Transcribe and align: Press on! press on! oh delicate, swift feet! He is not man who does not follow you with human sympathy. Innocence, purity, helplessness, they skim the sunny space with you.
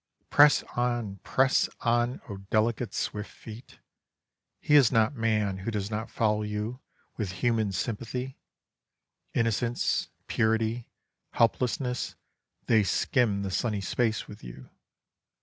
Press 0.31 0.63
on! 0.75 1.17
press 1.17 1.69
on! 1.81 2.21
oh 2.27 2.37
delicate, 2.37 2.91
swift 2.91 3.29
feet! 3.29 3.77
He 4.59 4.73
is 4.75 4.91
not 4.91 5.13
man 5.13 5.57
who 5.59 5.69
does 5.69 5.91
not 5.91 6.09
follow 6.09 6.41
you 6.41 6.79
with 7.17 7.33
human 7.43 7.71
sympathy. 7.71 8.39
Innocence, 9.35 10.09
purity, 10.25 10.87
helplessness, 11.33 12.15
they 12.65 12.81
skim 12.81 13.43
the 13.43 13.51
sunny 13.51 13.79
space 13.79 14.27
with 14.27 14.43
you. 14.43 14.71